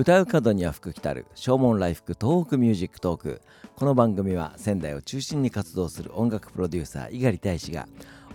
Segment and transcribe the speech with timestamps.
[0.00, 3.42] 唱う門には福来たる唱門来福東北ミュージックトーク。
[3.76, 7.86] この番組は仙台を中心に活動する音楽プロデューサー猪狩大使が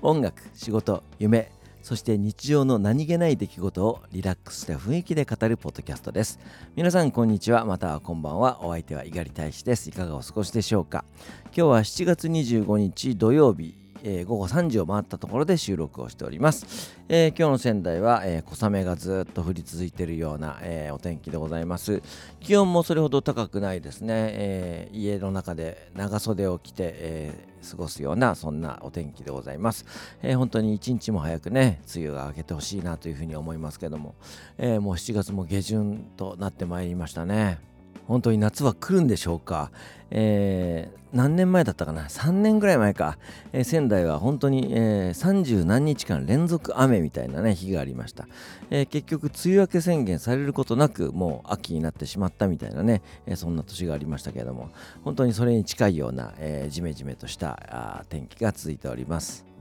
[0.03, 1.51] 音楽仕事夢
[1.81, 6.39] そして日常の何気ない出来事をリラックスした雰囲気で語るポッドキャストです。
[6.75, 7.65] 皆さんこんにちは。
[7.65, 8.63] またはこんばんは。
[8.63, 9.89] お相手は猪狩大使です。
[9.89, 11.03] いかがお過ごしでしょうか。
[11.45, 13.84] 今日は7月25日土曜日。
[14.05, 22.03] えー、午後3時を回ったところで収録をしております、えー、今日の仙台は、えー、小雨がずっと降り続いているような、えお天気でございます。
[22.39, 29.85] 気温もそれほど高くないですね、え家の中で長袖を着て、え過ごすようなそんなお天気でございます、
[30.21, 34.13] え本当に一日も早くね梅雨が明けてほしいなというふうに思いますけども、
[34.57, 37.74] えもう7月も下旬となってまいりましたね。
[38.07, 39.71] 本当に夏は来るんでしょうか、
[40.11, 42.03] えー、何年前だったかな。
[42.03, 43.17] 3年ぐらい前か、
[43.53, 48.27] えー、仙台は本当に、えー、30何日間連続雨みたいなね日がありました、
[48.69, 54.69] えー、結局梅雨明け宣言されることなくもう秋になってしまったみたいなね、え、そんな年がありましたけれども。
[55.03, 59.54] 本当にそれに近いような、えー、ジメジメとしたあ天気が続いております。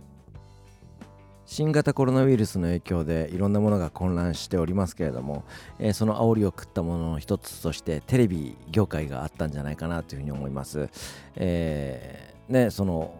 [1.47, 5.45] 新型コロナウイルスの影響でいろんなものが混乱しておりますけれども、
[5.79, 10.89] えー、その煽りを食ったものの一つとしてテレビ業界があったんじゃないかなというふうに思います。
[11.37, 13.15] えーね、その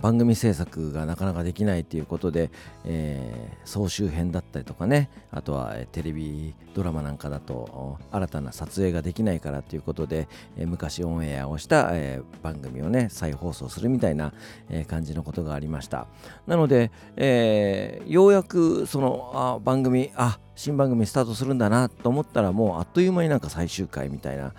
[0.00, 2.50] 番組制作がなかなかできないということで、
[2.84, 14.32] えー、総集編だったりとかねあとはテレビドラマなんかだと新たな撮影ができないからということで、えー、昔オンエアをした、えー、番組をね再放送するみたいな、
[14.70, 16.06] え感じのことがありました。
[16.46, 24.52] なので、えようやくそのあ番組あ新番組スタートするんだなと思ったらもうあっという間になんか最終回みたいな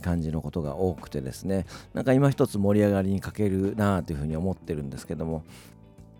[0.00, 1.64] 感じのことが多くてですね。
[1.94, 5.44] なんか今一つ盛り上がりに欠けるなというふうに思ってるんですけども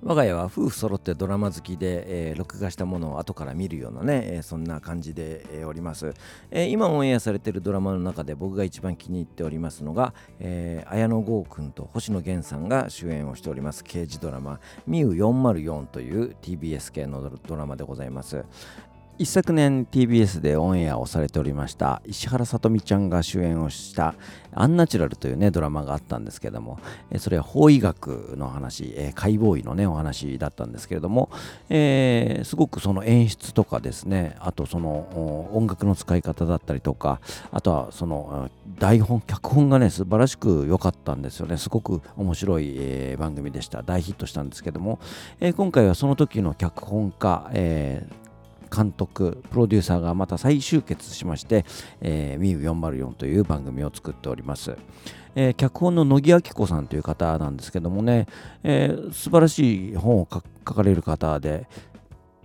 [0.05, 6.13] 我が家は夫婦揃ってドラマ好きで、えー、録画したものを後から見るようなね、えー、そんな感じで、えー、おります、
[6.51, 18.45] え今オンエアされているドラマの中で僕が一番気に入っておりますのが、え綾野剛君と星野源さんが主演をしております刑事ドラマ「ミュー404」という TBS 系のドラマでございます、
[19.17, 24.17] 一昨年 TBS でオンエアをされておりました石原さとみちゃんが主演をした
[24.53, 26.81] 「アンナチュラル」というねドラマがあったんですけども
[27.19, 31.31] それは法医学の話解剖医のねお話だったんですけれども、
[31.69, 37.21] えー、すごくその演出とかですねあとその音楽の使い方だったりとか
[37.53, 41.57] あとはその台本脚本がね素晴らしく良かったんですよね。
[41.57, 43.83] すごく面白い、え、番組でした。
[43.83, 44.99] 大ヒットしたんですけども、
[45.39, 48.24] えー、今回はその時の脚本家、えー
[48.75, 51.65] 監督、プロデューサーがまた再集結しまして、
[52.01, 54.77] えー、ミュー404という番組を作っております。
[55.37, 58.27] えー、脚本の乃木明子さんという方なんですけどもね、
[58.63, 60.41] えー、素晴らしい本を書
[60.75, 61.67] かれる方で、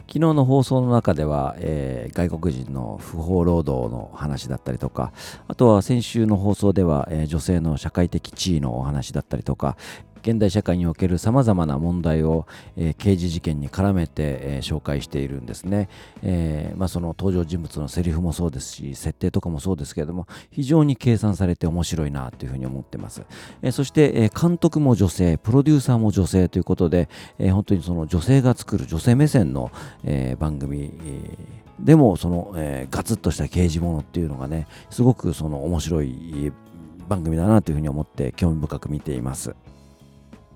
[0.10, 5.14] 昨日の放送の中では、えー、外国人の不法労働の話だったりとか
[5.48, 9.78] あとは先週の放送では、えー、女性の社会的地位のお話だったりとか、
[10.22, 12.46] 現代社会におけるさまざまな問題を、
[12.78, 15.90] えー、刑事事件に絡めて、えー、紹介しているんですね、
[16.24, 23.24] えーまあ、その登場人物のセリフもそうですし設定とかもそうですけれども非常に計算されて面白いなというふうに思ってます、
[23.62, 29.72] え、そして、え、監督も女性プロデューサーも女性ということで、え、本当にその女性が作る女性目線の、
[30.04, 30.92] え、番組、
[31.80, 36.52] でもその、え、ガツッとした刑事ものっていうのがねすごくその面白い
[37.08, 39.56] 番組だなというふうに思って興味深く見ています。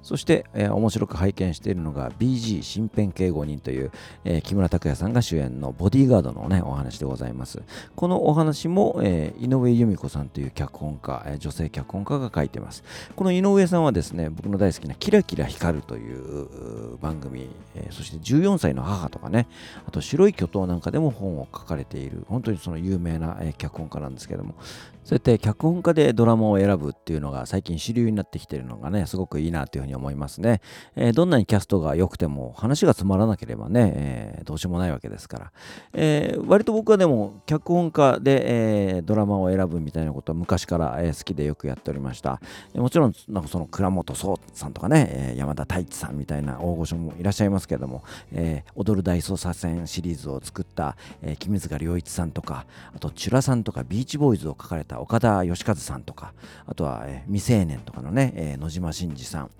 [0.04, 3.92] そして、えー、面白く拝見しているのが BG 身辺警護人という、
[4.26, 7.64] えー、木村拓哉さんが主演のボディーガードのね、お話でございます。
[7.96, 12.84] このお話も、えー、井上由美子さんという脚本家、え女性脚本家が書いています。
[13.16, 19.48] この井上さんはですね、僕の大好きなキラキラ光るという番組、えそして14歳の母とかね、
[19.88, 24.56] あと白い巨頭なんかでも本を書かれている、本当にその有名な、え脚本家なんですけども、
[25.04, 30.62] そうやって脚本家でドラマを選ぶっていうのが最近主流になってきているのがね、すごくいいなというふうに思いますね。
[30.96, 35.52] えー、どんなにキャストが良くても話がつまらなければね、えー、どうしようもないわけですから。
[35.94, 42.40] えー、割と僕はでも脚本家で、えドラマを選ぶみたいなことは昔から、え好きでよくやっておりました。
[42.74, 52.66] えもちろん、なんかその倉本壮さんとかね、え山田太一さんみたいな大御所もいらっしゃいますけども、え踊る大捜査線シリーズを作った、え君塚良一さんとか、
[52.96, 56.34] あとチュラさんとかビーチボーイズを書かれた岡田義和さんとか、
[56.66, 59.52] あとは、えー、未成年とかのね、えー、野島真司さん、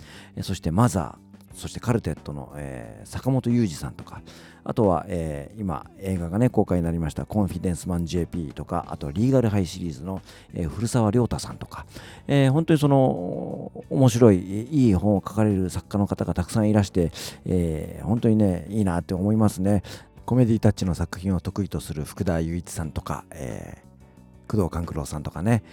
[0.42, 4.22] そしてマザー、そしてカルテットの、え、坂本裕二さんとか、
[4.64, 10.22] あとは、え、今映画がね公開になりましたコンフィデンスマン JP とか、あとリーガルハイシリーズの、
[10.54, 11.86] え、古澤亮太さんとか、
[12.28, 17.12] え、本当にその面白いいい本を書かれる作家の方がたくさんいらして、
[17.46, 19.84] え、本当にねいいなって思いますね。
[20.26, 23.94] コメディタッチの作品を得意とする福田雄一さんとか、えー
[24.46, 25.64] 工藤官九郎さんとかね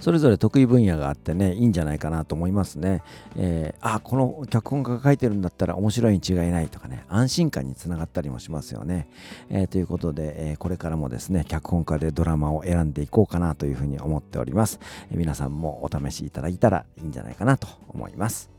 [0.00, 3.02] それぞれ得意分野があってねいいんじゃないかなと思いますね。
[3.36, 9.08] えー、あこの脚本家が書いてるんだったら面白いに違いないとかね安心感につながったりもしますよね。
[9.50, 14.80] えー、ということで、えー、これからもですね脚本家でドラマを選んでいこうかなというふうに思っております。
[15.10, 18.54] え皆さんもお試しいただいたらいいんじゃないかなと思います。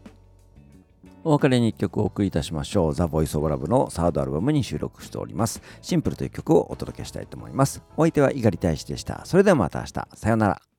[1.25, 2.93] お別れに1曲お送りいたしましょう。
[2.93, 5.59] ザ・ボイス・オブ・ラブのサードアルバムに収録しております。
[5.81, 7.81] シンプルという曲をお届けしたいと思います。
[7.97, 9.25] お相手は猪狩大使でした。
[9.25, 10.07] それではまた明日。
[10.13, 10.74] さようなら。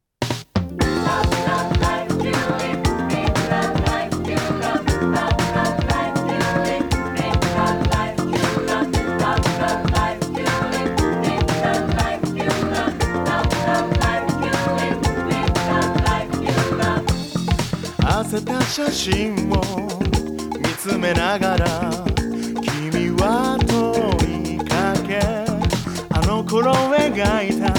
[18.26, 19.88] せた写真を
[20.59, 21.91] 見つめながら
[22.61, 25.20] 君は問いかけ
[26.11, 27.73] あの頃描いた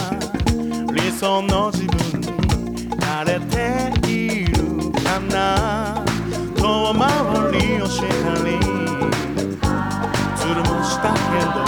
[0.93, 1.69] 理想の
[6.87, 7.01] 遠回
[7.51, 8.05] りをした
[8.45, 8.51] り
[10.37, 11.59] ずるもしたけど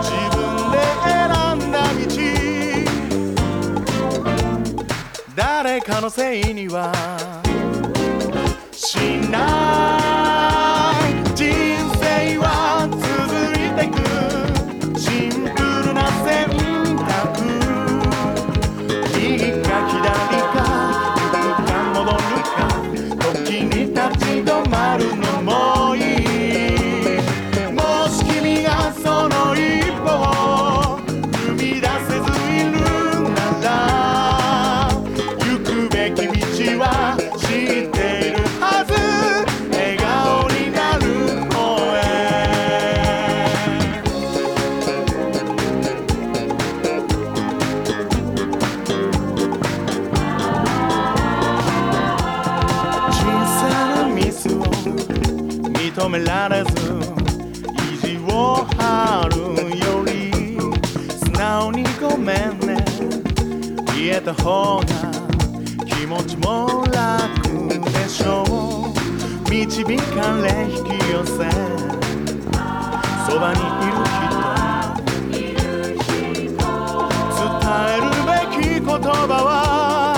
[0.00, 0.38] 自分
[0.72, 1.18] で選
[1.58, 2.08] んだ道。
[5.36, 6.90] 誰かのせいには
[8.72, 8.96] し
[9.30, 9.36] な
[11.02, 11.44] い人
[12.00, 13.04] 生は続
[13.52, 13.96] いてく。
[14.98, 16.48] シンプルな選
[16.96, 17.36] 択。
[56.18, 56.70] められず
[57.94, 59.36] 意地を張る
[59.78, 60.10] より
[61.10, 62.76] 素直にごめんね。
[63.94, 64.84] 言えた方が
[65.86, 69.50] 気持ちも楽でしょう。
[69.50, 71.32] 導かれ引き寄せ。
[73.26, 74.28] そばにいる人。
[77.38, 77.46] 伝
[77.94, 79.06] えるべき言葉
[79.44, 80.16] は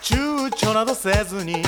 [0.00, 1.62] 躊躇などせずに